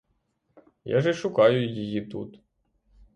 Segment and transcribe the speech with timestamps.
[0.91, 2.39] Я ж і шукаю її тут!